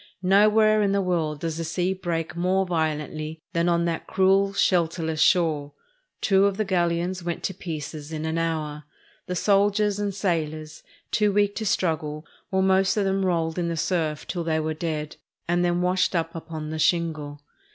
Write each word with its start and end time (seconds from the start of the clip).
Nowhere 0.23 0.81
in 0.81 0.93
the 0.93 0.99
world 1.03 1.41
does 1.41 1.57
the 1.57 1.63
sea 1.63 1.93
break 1.93 2.35
more 2.35 2.65
violently 2.65 3.43
than 3.53 3.69
on 3.69 3.85
that 3.85 4.07
cruel, 4.07 4.51
shelterless 4.51 5.21
shore. 5.21 5.73
Two 6.21 6.45
of 6.47 6.57
the 6.57 6.65
galleons 6.65 7.23
went 7.23 7.43
to 7.43 7.53
pieces 7.53 8.11
in 8.11 8.25
an 8.25 8.39
hour. 8.39 8.85
The 9.27 9.35
soldiers 9.35 9.99
and 9.99 10.11
sailors, 10.11 10.81
too 11.11 11.31
weak 11.31 11.53
to 11.57 11.67
struggle, 11.67 12.25
were 12.49 12.63
most 12.63 12.97
of 12.97 13.05
them 13.05 13.23
rolled 13.23 13.59
in 13.59 13.67
the 13.67 13.77
surf 13.77 14.25
till 14.25 14.43
they 14.43 14.59
were 14.59 14.73
dead, 14.73 15.17
and 15.47 15.63
then 15.63 15.81
washed 15.83 16.15
up 16.15 16.33
upon 16.33 16.71
the 16.71 16.79
shingle. 16.79 17.43